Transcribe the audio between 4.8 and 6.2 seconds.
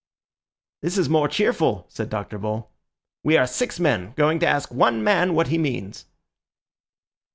man what he means."